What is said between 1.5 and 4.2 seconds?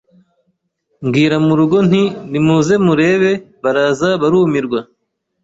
rugo nti nimuze murebe baraza